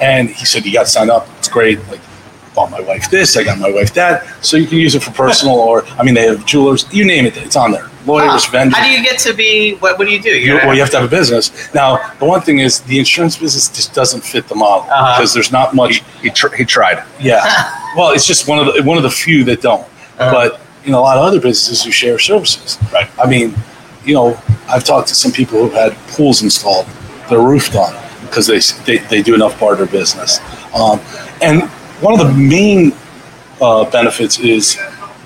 [0.00, 1.28] and he said, "You got to sign up.
[1.38, 1.78] It's great.
[1.88, 2.00] Like,
[2.54, 5.10] bought my wife this, I got my wife that, so you can use it for
[5.12, 7.88] personal or, I mean, they have jewelers, you name it, it's on there.
[8.06, 8.52] Lawyers, Huh.
[8.52, 8.76] vendors.
[8.78, 9.74] How do you get to be?
[9.76, 10.30] What, what do you do?
[10.30, 11.52] You, well, you have to have a business.
[11.74, 15.18] Now, the one thing is the insurance business just doesn't fit the model Uh-huh.
[15.18, 17.04] because there's not much He, he, tr- he tried.
[17.20, 17.42] Yeah.
[17.96, 19.82] well, it's just one of the one of the few that don't.
[20.18, 20.32] Uh-huh.
[20.32, 22.78] But in a lot of other businesses, you share services.
[22.92, 23.08] Right.
[23.22, 23.54] I mean,
[24.04, 26.86] you know, I've talked to some people who've had pools installed,
[27.30, 27.94] their roof done
[28.26, 30.40] because they, they they do enough barter business.
[30.74, 30.98] Um,
[31.40, 31.62] and
[32.00, 32.92] one of the main
[33.60, 34.76] uh, benefits is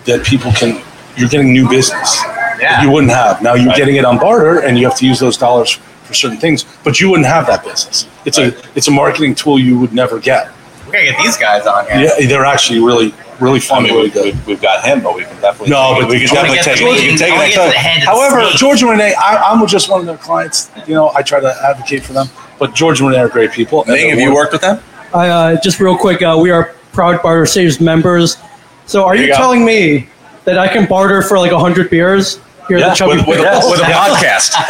[0.04, 0.82] that people can
[1.16, 2.82] you're getting new business that Yeah.
[2.82, 3.42] you wouldn't have.
[3.42, 3.76] Now you're Right.
[3.76, 7.00] getting it on barter, and you have to use those dollars for certain things, but
[7.00, 8.06] you wouldn't have that business.
[8.24, 8.52] It's Right.
[8.54, 10.48] a it's a marketing tool you would never get.
[10.86, 12.12] We gotta get these guys on here.
[12.18, 14.24] Yeah, they're actually really really I mean, really we've, good.
[14.24, 15.68] we've, we've got him, but we can definitely.
[15.70, 16.00] No, take it.
[16.02, 16.84] but we can definitely take it.
[16.84, 17.70] We can take it wanna next get to time.
[17.72, 18.50] the head of the However.
[18.56, 20.70] George and Renee, I, I'm just one of their clients.
[20.86, 22.28] You know, I try to advocate for them.
[22.58, 23.84] But George and Renee are great people.
[23.86, 24.80] Ming, have you worked with them?
[25.12, 28.38] I, uh, just real quick, uh, we are proud Barter Saves members.
[28.86, 30.08] So are There you, you telling me
[30.44, 32.38] that I can barter for like 100 beers
[32.68, 33.64] here Yeah, the Chubby With, with, Pickles?
[33.64, 34.50] a, with a podcast.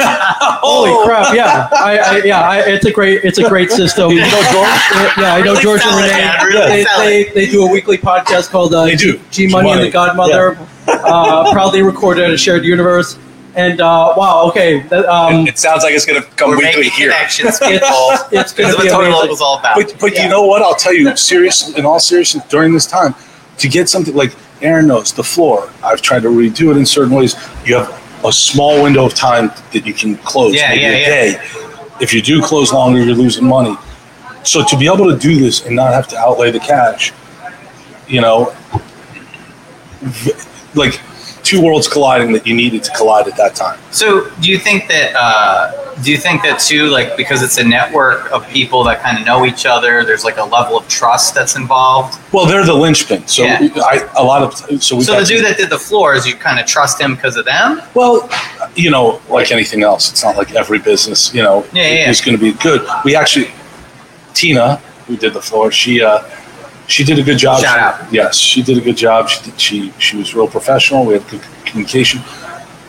[0.63, 1.35] Holy crap!
[1.35, 4.11] Yeah, I, I yeah, I, it's a great it's a great system.
[4.13, 4.81] you know George?
[5.19, 6.45] Yeah, I know Really George and sell it, Renee.
[6.47, 9.19] really they, sell they, they do a weekly podcast called uh, They do.
[9.31, 10.59] G Money and the Godmother.
[10.89, 13.19] Uh, proudly recorded at a shared universe.
[13.57, 16.91] And uh, wow, okay, that, um, it sounds like it's going to come We're weekly
[16.91, 17.11] here.
[17.11, 19.21] connections, it's it's going to what be Total amazing.
[19.21, 19.75] Local's all about.
[19.75, 20.23] But but Yeah.
[20.25, 20.63] you know what?
[20.63, 23.17] I'll tell you, serious in all seriousness, during this time,
[23.59, 25.71] to get something like Aaron knows the floor.
[25.83, 27.35] I've tried to redo it in certain ways.
[27.65, 30.55] You have a small window of time that you can close.
[30.55, 31.07] Yeah, maybe yeah, a yeah.
[31.07, 31.49] day.
[32.01, 33.77] If you do close longer, you're losing money.
[34.43, 37.13] So to be able to do this and not have to outlay the cash,
[38.07, 38.55] you know,
[40.75, 41.01] like
[41.47, 43.79] two worlds colliding that you needed to collide at that time.
[43.93, 45.15] So, do you think that?
[45.15, 46.89] Uh, do you think that too?
[46.89, 50.05] Like, because it's a network of people that kind of know each other.
[50.05, 52.19] There's like a level of trust that's involved.
[52.35, 53.27] Well, they're the linchpin.
[53.29, 53.69] So Yeah.
[53.77, 56.59] I, a lot of so we So the dude that did the floors, you kind
[56.61, 57.81] of trust him because of them.
[57.95, 58.29] Well,
[58.75, 62.11] you know, like anything else, it's not like every business, you know, Yeah, yeah.
[62.11, 62.87] is going to be good.
[63.05, 63.51] We actually,
[64.35, 66.23] Tina, who did the floor, she uh,
[66.89, 67.61] she did a good job.
[67.63, 68.13] Shout out.
[68.13, 69.29] Yes, she did a good job.
[69.29, 71.05] She did, she she was real professional.
[71.05, 72.21] We had good communication.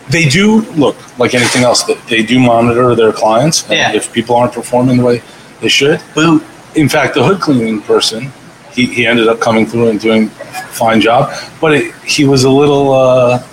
[0.09, 1.83] They do look like anything else.
[1.83, 3.63] That they do monitor their clients.
[3.63, 3.91] And Yeah.
[3.93, 5.21] If people aren't performing the way
[5.61, 6.43] they should, Boot.
[6.75, 8.31] in fact, the hood cleaning person,
[8.71, 10.29] he, he ended up coming through and doing a
[10.71, 13.43] fine job, but it, he was a little, uh,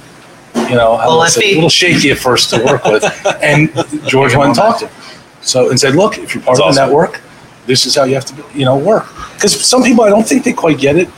[0.68, 3.02] you know, I Well, say, a little shaky at first to work with.
[3.42, 3.72] and
[4.06, 4.94] George went and talked to him.
[5.40, 6.86] So, and said, look, if you're part of the awesome.
[6.86, 7.20] network,
[7.66, 9.06] this is how you have to, you know, work.
[9.34, 11.08] Because some people, I don't think they quite get it.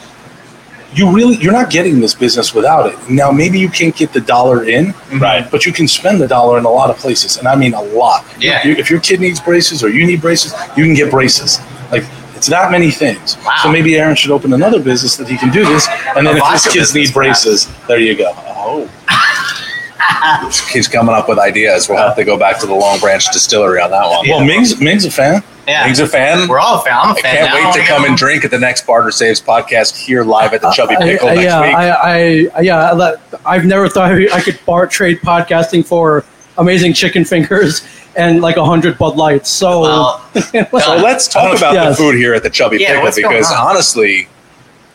[0.95, 3.11] You really, you're not getting this business without it.
[3.11, 5.51] Now, maybe you can't get the dollar in, Right.
[5.51, 7.83] but you can spend the dollar in a lot of places, and I mean a
[7.83, 8.25] lot.
[8.41, 8.67] Yeah.
[8.67, 11.59] You- if your kid needs braces or you need braces, you can get braces.
[11.91, 12.05] Like
[12.35, 13.37] it's that many things.
[13.45, 13.57] Wow.
[13.63, 16.39] So maybe Aaron should open another business that he can do this, and then A
[16.47, 18.33] if his kids need braces, there you go.
[18.37, 18.89] Oh.
[20.73, 21.89] He's coming up with ideas.
[21.89, 24.29] We'll have to go back to the Long Branch Distillery on that one.
[24.29, 25.43] Well, Ming's Ming's a fan.
[25.67, 26.49] Yeah, Ming's a fan.
[26.49, 26.95] we're all a fan.
[26.97, 27.35] I'm a I fan.
[27.37, 27.71] can't now.
[27.71, 30.71] wait to come and drink at the next Barter Saves podcast here live at the
[30.71, 31.75] Chubby uh, uh, Pickle I- I- next yeah, week.
[31.75, 36.25] I, I, yeah, I've never thought I could bar trade podcasting for
[36.59, 39.51] amazing chicken fingers and like a hundred Bud Lights.
[39.51, 41.97] So, Well, so let's talk about Yes.
[41.99, 44.29] the food here at the Chubby Yeah, Pickle because honestly,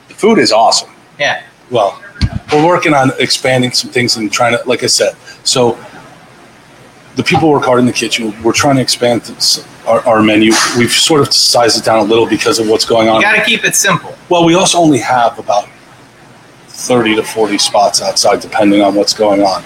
[0.07, 0.89] the food is awesome.
[1.19, 1.43] yeah.
[1.69, 2.01] Well,
[2.51, 5.77] we're working on expanding some things and trying to, like I said, so
[7.21, 8.33] the people work hard in the kitchen.
[8.43, 10.51] We're trying to expand this- our, our menu.
[10.77, 13.15] We've sort of sized it down a little because of what's going on.
[13.17, 14.15] You got to keep it simple.
[14.29, 15.67] Well, we also only have about
[16.67, 19.63] 30 to 40 spots outside, depending on what's going on,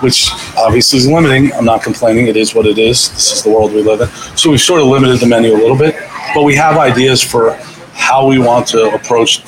[0.00, 1.52] which obviously is limiting.
[1.52, 2.26] I'm not complaining.
[2.28, 3.10] It is what it is.
[3.10, 4.08] This is the world we live in.
[4.36, 5.96] So we've sort of limited the menu a little bit,
[6.34, 7.54] but we have ideas for
[7.92, 9.42] how we want to approach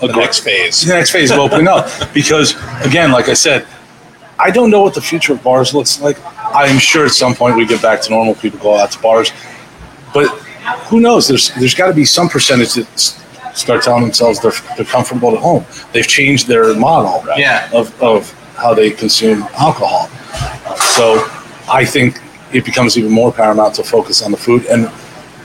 [0.00, 0.82] The next phase.
[0.82, 1.88] the next phase of opening up.
[2.14, 2.54] Because,
[2.84, 3.66] again, like I said,
[4.46, 6.18] I don't know what the future of bars looks like.
[6.62, 8.34] I am sure at some point we get back to normal.
[8.34, 9.32] People go out to bars,
[10.12, 10.28] but
[10.88, 11.26] who knows?
[11.28, 12.86] There's there's got to be some percentage that
[13.54, 15.64] start telling themselves they're they're comfortable at home.
[15.92, 17.70] They've changed their model Yeah.
[17.72, 18.30] of of
[18.62, 20.08] how they consume alcohol.
[20.96, 21.06] So
[21.80, 22.20] I think
[22.52, 24.66] it becomes even more paramount to focus on the food.
[24.66, 24.90] And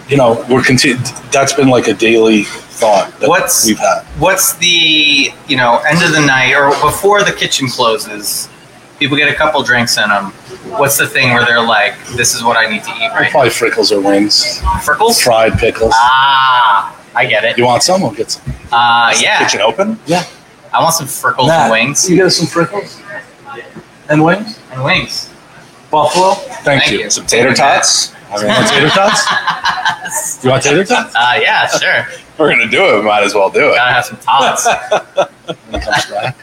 [0.10, 2.44] you know, we're continu- That's been like a daily
[2.82, 4.02] thought that What's- we've had.
[4.20, 8.50] What's the you know end of the night or before the kitchen closes?
[9.00, 10.26] People get a couple drinks in them.
[10.78, 13.50] What's the thing where they're like, "This is what I need to eat right Probably
[13.50, 14.70] frickles or wings, now"?
[14.82, 15.22] Frickles.
[15.24, 15.94] fried pickles.
[15.96, 17.58] Ah, I get it.
[17.58, 18.02] You want some?
[18.02, 18.44] We'll get some.
[18.72, 19.98] Uh, Is the yeah, Kitchen open?
[20.06, 20.24] Yeah.
[20.74, 23.02] I want some frickles and wings You get us some frickles
[24.10, 24.60] and wings.
[24.72, 25.30] and wings.
[25.90, 26.34] Buffalo.
[26.34, 27.00] Thank, Thank you.
[27.00, 27.10] you.
[27.10, 28.14] Some tater tots?
[28.32, 29.26] I mean, want tater tots?
[30.44, 31.16] You want tater tots?
[31.16, 32.06] Uh, yeah, sure.
[32.38, 32.96] We're gonna do it.
[32.98, 33.76] We might as well do it.
[33.76, 34.68] Gotta have some tots.
[35.70, 36.36] When it comes back.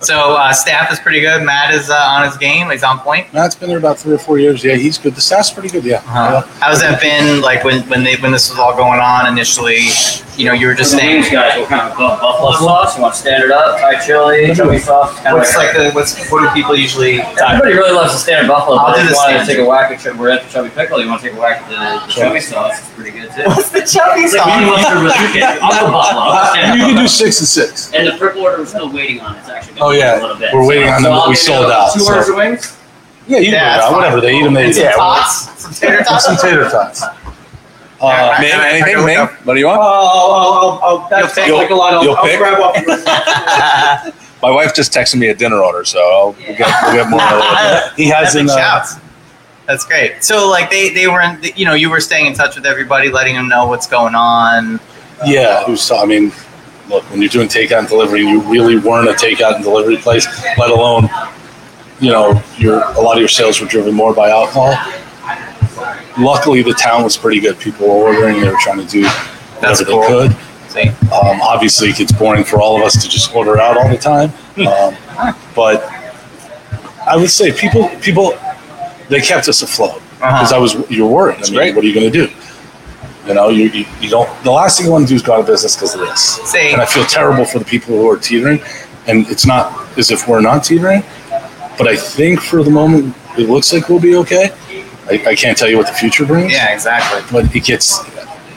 [0.00, 1.42] So uh, staff is pretty good.
[1.42, 2.70] Matt is uh, on his game.
[2.70, 3.32] He's on point.
[3.32, 4.62] Matt's been there about three or four years.
[4.62, 5.14] Yeah, he's good.
[5.14, 5.84] The staff's pretty good.
[5.84, 5.96] Yeah.
[5.98, 6.42] Uh-huh.
[6.60, 7.40] How's that been?
[7.40, 9.88] Like when when they when this was all going on initially?
[10.36, 11.20] you know, you were just the saying.
[11.20, 12.96] wings, guys, what kind of buffalo sauce?
[12.96, 15.16] You want standard up, Thai chili, chili sauce?
[15.24, 17.20] What's of like the what's what do people usually?
[17.20, 19.58] Everybody really loves the standard buffalo, I'll but do if the you want to take
[19.58, 21.00] a whack at chili, we're at the chubby pickle.
[21.00, 22.78] You want to take a whack at the, the chili sauce?
[22.78, 23.44] It's pretty good too.
[23.46, 26.76] What's the chubby It's like we mustard with you can I'll go buffalo.
[26.76, 27.92] You can do six and six.
[27.94, 29.36] And the triple order we're still waiting on.
[29.36, 30.18] It's actually Oh, yeah.
[30.18, 30.52] a little bit.
[30.54, 32.76] We're waiting on them, but we sold out, Two so- of wings.
[33.28, 34.92] Yeah, you Yeah, can that's do Whatever they eat them, they And eat some them.
[34.94, 36.24] tots, some tater tots.
[36.24, 37.02] some tater tots.
[37.02, 39.16] Uh, I- Ming, I- I anything, go with Ming?
[39.16, 39.44] that.
[39.46, 39.80] What do you Oh, want?
[39.82, 41.52] I'll, I'll, I'll, that You'll sounds pick?
[41.54, 41.94] like a lot.
[41.94, 42.38] I'll, You'll I'll pick?
[42.38, 43.04] grab off yours.
[44.42, 47.20] My wife just texted me a dinner order, so I'll, we'll, get, we'll get more
[47.20, 47.92] in a little bit.
[47.96, 48.46] he has in.
[48.48, 48.94] Epic Uh, shouts.
[49.66, 50.22] That's great.
[50.22, 53.08] So, like, they they were, in, you know, you were staying in touch with everybody,
[53.10, 54.78] letting them know what's going on.
[55.24, 55.90] yeah, it was.
[55.90, 56.30] I mean,
[56.88, 60.26] look, when you're doing takeout and delivery, you really weren't a takeout and delivery place,
[60.58, 61.08] let alone,
[62.00, 64.74] you know, your a lot of your sales were driven more by alcohol.
[66.18, 67.58] Luckily, the town was pretty good.
[67.58, 69.06] People were ordering; they were trying to do
[69.58, 70.00] whatever cool.
[70.00, 70.36] they could.
[71.10, 73.96] Um, obviously, it gets boring for all of us to just order out all the
[73.96, 74.30] time.
[74.66, 74.94] Um,
[75.54, 75.84] but
[77.06, 78.38] I would say people people
[79.08, 80.56] they kept us afloat because uh-huh.
[80.56, 81.38] I was you're worried.
[81.44, 82.32] I mean, what are you going to do?
[83.26, 84.28] You know, you, you, you don't.
[84.44, 86.36] The last thing you want to do is go out of business because of this.
[86.50, 88.60] See, And I feel terrible for the people who are teetering.
[89.06, 91.02] And it's not as if we're not teetering,
[91.78, 94.50] but I think for the moment it looks like we'll be okay.
[95.08, 97.22] I, I can't tell you what the future brings yeah, exactly.
[97.30, 98.02] but it gets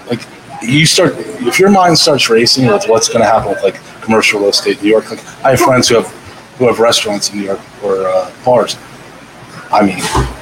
[0.07, 0.21] like
[0.63, 4.39] you start if your mind starts racing with what's going to happen with like commercial
[4.39, 5.09] real estate in New York.
[5.11, 6.07] Like I have friends who have
[6.57, 8.77] who have restaurants in New York or uh, bars.
[9.71, 9.99] I mean,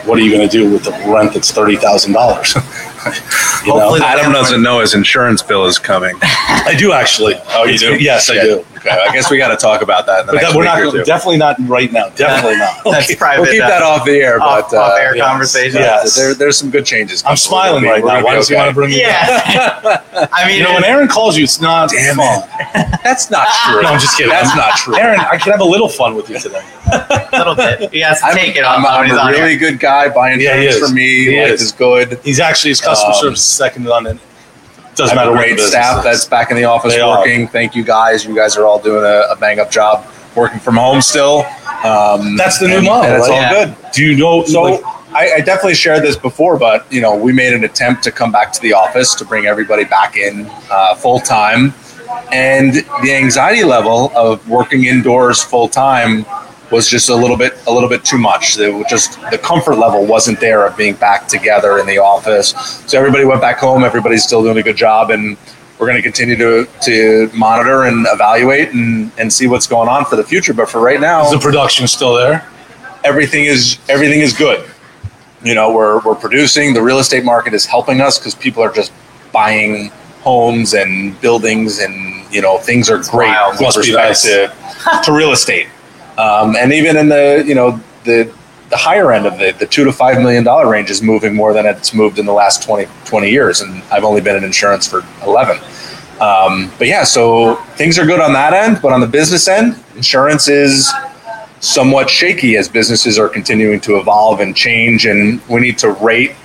[0.07, 2.55] what are you going to do with the rent that's thirty thousand dollars?
[3.65, 6.17] You know, Adam doesn't know his insurance bill is coming.
[6.21, 7.35] I do actually.
[7.49, 7.97] Oh, you do?
[7.97, 8.65] Yes, I do.
[8.77, 10.61] Okay, I guess we got to talk about that in the But next that, we're
[10.61, 11.03] week not or two.
[11.03, 12.09] definitely not right now.
[12.09, 12.83] Definitely not.
[12.85, 13.41] That's private.
[13.41, 15.27] We'll keep uh, that off the air, off, but uh, off air yes.
[15.27, 15.81] conversation.
[15.81, 16.03] Yeah.
[16.15, 17.23] there, there's some good changes.
[17.25, 18.23] I'm smiling We're right now.
[18.23, 19.09] Why does be he want to bring me down?
[19.09, 20.29] Yeah.
[20.31, 22.47] I mean, You know, when Aaron calls you, it's not Damn fun.
[23.03, 23.81] That's not true.
[23.81, 24.31] No, I'm just kidding.
[24.31, 24.95] That's not true.
[24.97, 26.63] Aaron, I can have a little fun with you today.
[26.85, 27.91] a little bit.
[27.91, 29.96] He has to I'm, take it I'm, I'm a really good guy.
[30.09, 31.25] Buying Yeah, he things for me.
[31.25, 31.61] He Life is.
[31.61, 32.19] is good.
[32.23, 34.07] He's actually his customer Um, service is second to none.
[34.07, 34.19] And
[34.95, 36.03] doesn't matter a what the great staff is.
[36.03, 37.19] that's back in the office They are.
[37.19, 37.47] working.
[37.47, 38.25] Thank you guys.
[38.25, 40.05] You guys are all doing a, a bang up job
[40.35, 41.45] working from home still.
[41.83, 43.35] Um, That's the new and- model, That's right?
[43.35, 43.65] all Yeah.
[43.65, 43.75] good.
[43.93, 44.43] Do you know?
[44.45, 44.81] So like,
[45.13, 48.31] I, I definitely shared this before, but you know, we made an attempt to come
[48.31, 51.73] back to the office to bring everybody back in uh, full time,
[52.31, 56.25] and the anxiety level of working indoors full time
[56.71, 58.57] was just a little bit a little bit too much.
[58.57, 62.49] It was just the comfort level wasn't there of being back together in the office.
[62.87, 63.83] So everybody went back home.
[63.83, 65.37] Everybody's still doing a good job, and
[65.79, 70.05] we're going to continue to to monitor and evaluate and and see what's going on
[70.05, 70.53] for the future.
[70.53, 72.47] But for right now, is the production still there?
[73.07, 74.69] everything is everything is good.
[75.43, 76.73] You know, we're we're producing.
[76.73, 78.91] The real estate market is helping us because people are just
[79.31, 79.89] buying
[80.21, 83.59] homes and buildings, and you know things are great wild.
[83.59, 84.21] with respect nice.
[84.23, 85.67] to to real estate.
[86.17, 88.31] Um, and even in the you know the
[88.69, 91.53] the higher end of the the two to five million dollar range is moving more
[91.53, 94.87] than it's moved in the last 20, 20 years, and I've only been in insurance
[94.87, 95.57] for eleven.
[96.19, 99.81] Um, but yeah, so things are good on that end, but on the business end,
[99.95, 100.91] insurance is
[101.59, 106.35] somewhat shaky as businesses are continuing to evolve and change, and we need to rate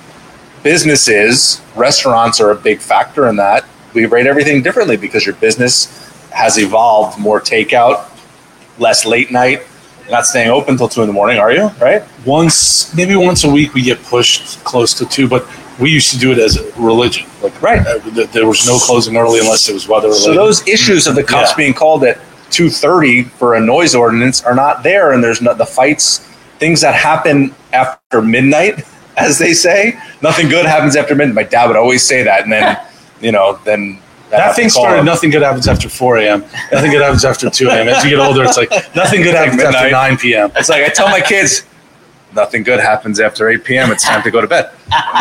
[0.61, 1.61] businesses.
[1.75, 3.65] Restaurants are a big factor in that.
[3.93, 5.87] We rate everything differently because your business
[6.31, 8.09] has evolved more takeout,
[8.79, 9.61] less late night.
[10.01, 11.69] You're not staying open till two in the morning, are you?
[11.81, 12.03] Right?
[12.25, 15.47] Once, maybe once a week, we get pushed close to two, but
[15.79, 17.27] we used to do it as a religion.
[17.41, 17.79] Like, Right.
[17.85, 20.23] uh, th- there was no closing early unless it was weather related.
[20.25, 21.55] So those issues of the cops Yeah.
[21.57, 22.17] being called at
[22.51, 26.19] two thirty for a noise ordinance are not there, and there's not the fights,
[26.59, 28.83] things that happen after midnight,
[29.17, 29.97] as they say.
[30.21, 31.33] Nothing good happens after midnight.
[31.35, 32.77] My dad would always say that, and then
[33.21, 33.99] you know, then
[34.37, 34.99] that to thing started.
[34.99, 35.05] him.
[35.05, 36.41] Nothing good happens after 4 a.m.
[36.71, 37.87] Nothing good happens after 2 a.m.
[37.87, 40.51] As you get older, it's like nothing good happens after 9 p.m.
[40.55, 41.63] It's like I tell my kids,
[42.35, 43.91] nothing good happens after eight p.m.
[43.91, 44.71] It's time to go to bed.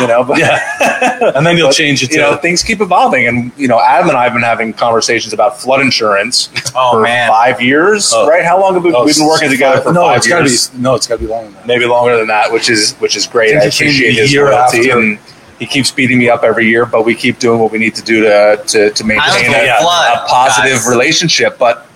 [0.00, 2.80] You know, but Yeah, and then you'll But, change it to you know, things keep
[2.80, 6.92] evolving, and you know, Adam and I have been having conversations about flood insurance Oh,
[6.92, 7.28] for man.
[7.30, 8.26] five years, Oh.
[8.26, 8.44] right?
[8.44, 10.68] How long have we Oh, we've been working together uh, for no, five years?
[10.68, 11.66] Gotta be, no, it's got to be longer than that.
[11.66, 13.54] maybe longer than that, which is which is great.
[13.56, 15.18] I I, think he came appreciate his loyalty, and
[15.62, 16.84] he keeps beating me up every year.
[16.84, 20.24] But we keep doing what we need to do to to, to maintain Islands a,
[20.24, 20.88] a positive guys.
[20.88, 21.56] relationship.
[21.56, 21.86] But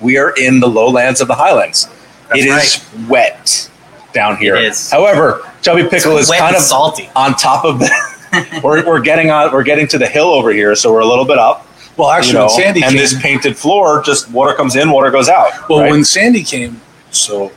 [0.00, 1.88] we are in the lowlands of the Highlands.
[2.28, 3.70] That's It is wet
[4.12, 4.56] down here.
[4.56, 4.90] It is.
[4.90, 7.08] However, Chubby Pickle is kind of salty.
[7.14, 7.88] on top of the.
[8.64, 9.52] we're, we're getting on.
[9.52, 11.66] We're getting to the hill over here, so we're a little bit up.
[11.96, 14.90] Well, You actually, know, when Sandy and came, this painted floor, just water comes in,
[14.90, 15.68] water goes out.
[15.68, 15.90] well, right?
[15.90, 16.80] when Sandy came,
[17.10, 17.52] so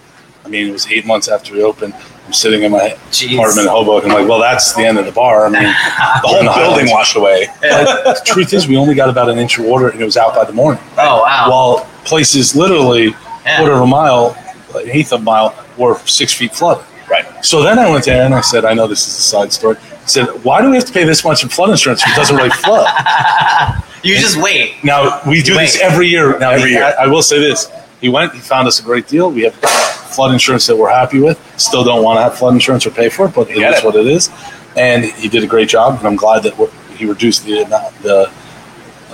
[0.46, 1.94] I mean, it was eight months after we opened.
[2.32, 3.34] I'm sitting in my Jeez.
[3.34, 4.10] apartment in Hoboken.
[4.10, 5.48] I'm like, well, that's the end of the bar.
[5.48, 7.48] I mean, The whole building washed away.
[7.60, 10.34] the truth is, we only got about an inch of water, and it was out
[10.34, 10.82] by the morning.
[10.98, 11.48] Oh wow.
[11.52, 13.08] While places literally
[13.44, 13.58] Yeah.
[13.58, 14.38] quarter of a mile,
[14.76, 16.86] an eighth of a mile, were six feet flooded.
[17.10, 17.26] Right.
[17.44, 19.76] So then I went there and I said, I know this is a side story.
[19.76, 22.16] I said, why do we have to pay this much in flood insurance if it
[22.16, 22.88] doesn't really flood?
[24.04, 24.82] you just wait.
[24.86, 26.40] Now we do this every year.
[26.40, 26.86] Now Every he- year.
[26.98, 29.30] I, I will say this: he went, he found us a great deal.
[29.30, 29.60] We have
[30.12, 31.40] flood insurance that we're happy with.
[31.60, 33.86] Still don't want to have flood insurance or pay for it, but it is it.
[33.86, 34.30] what it is.
[34.78, 36.54] And he did a great job, and I'm glad that
[36.96, 37.98] he reduced the amount.
[38.02, 38.32] The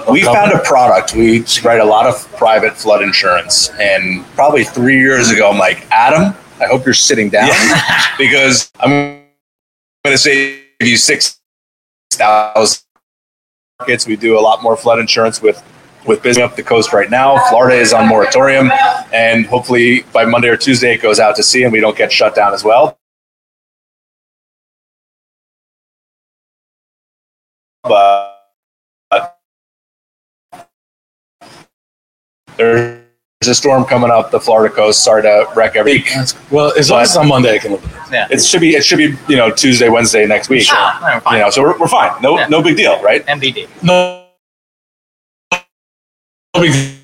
[0.09, 1.15] We found a product.
[1.15, 5.85] We write a lot of private flood insurance, and probably three years ago, I'm like,
[5.91, 7.49] Adam, I hope you're sitting down
[8.17, 9.25] because I'm going
[10.05, 11.39] to save you six
[12.11, 12.83] thousand.
[13.79, 14.07] Markets.
[14.07, 15.63] We do a lot more flood insurance with
[16.07, 17.37] with business up the coast right now.
[17.49, 18.71] Florida is on moratorium,
[19.13, 22.11] and hopefully by Monday or Tuesday it goes out to sea, and we don't get
[22.11, 22.97] shut down as well.
[27.83, 28.33] But
[32.57, 32.99] there's
[33.47, 35.03] a storm coming up the Florida coast.
[35.03, 35.93] Sorry to wreck every.
[35.93, 36.09] week.
[36.51, 37.97] well, as long as it's on Monday, I can live with it.
[38.11, 38.27] Yeah.
[38.31, 40.65] It should be it should be you know Tuesday, Wednesday next week.
[40.69, 41.37] Ah, I'm fine.
[41.37, 42.21] You know, so we're, we're fine.
[42.21, 42.47] No Yeah.
[42.47, 43.25] no big deal, right?
[43.25, 43.67] MBD.
[43.83, 44.26] No, no
[46.61, 46.95] big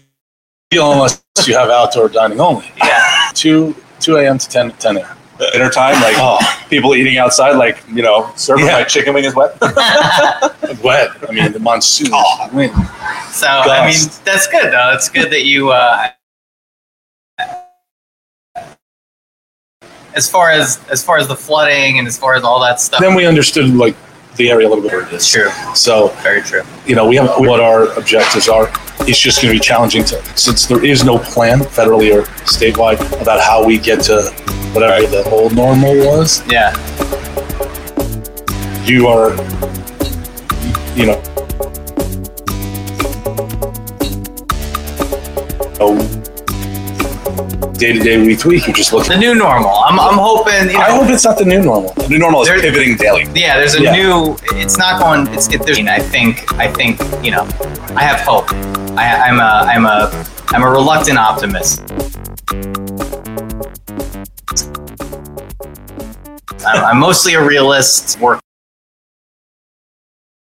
[0.71, 2.71] deal unless you have outdoor dining only.
[2.77, 3.29] Yeah.
[3.33, 4.37] Two two a.m.
[4.37, 5.17] to 10 10 a.m.
[5.51, 6.37] Dinner time, like Oh,
[6.69, 8.73] people eating outside, like you know, serving Yeah.
[8.79, 9.59] my chicken wing is wet.
[10.83, 11.09] wet.
[11.27, 12.09] I mean, the monsoon.
[12.13, 12.49] Oh.
[12.53, 12.71] wind.
[13.31, 14.91] So I mean, that's good though.
[14.93, 15.71] It's good that you.
[15.71, 16.09] Uh,
[20.15, 22.99] as far as as far as the flooding and as far as all that stuff.
[23.01, 23.95] Then we understood like
[24.35, 24.91] the area a little bit.
[24.91, 25.49] where It's true.
[25.75, 26.63] So Very true.
[26.85, 28.71] you know, we have what our objectives are.
[29.01, 32.99] It's just going to be challenging to, since there is no plan federally or statewide
[33.21, 34.31] about how we get to
[34.73, 36.41] whatever the old normal was.
[36.49, 36.71] Yeah.
[38.85, 39.31] You are,
[40.95, 41.21] you know,
[45.79, 46.22] oh.
[47.73, 48.65] Day to day, week to week.
[48.67, 49.11] You're just looking.
[49.11, 49.69] The new normal.
[49.71, 50.67] I'm I'm hoping.
[50.69, 51.93] You know, I hope it's not the new normal.
[51.93, 53.23] The new normal is There- pivoting daily.
[53.35, 53.91] yeah, there's a Yeah.
[53.95, 54.37] new.
[54.53, 55.27] It's not going.
[55.33, 55.47] It's.
[55.53, 56.53] It, there's, I think.
[56.53, 56.99] I think.
[57.23, 57.47] You know.
[57.95, 58.51] I have hope.
[58.97, 59.65] I, I'm a.
[59.71, 60.25] I'm a.
[60.49, 61.81] I'm a reluctant optimist.
[66.65, 68.19] I'm, I'm mostly a realist.
[68.19, 68.39] Work